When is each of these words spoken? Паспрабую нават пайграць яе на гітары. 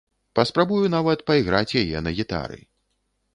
Паспрабую 0.37 0.79
нават 0.93 1.21
пайграць 1.29 1.77
яе 1.83 1.97
на 2.07 2.15
гітары. 2.21 2.59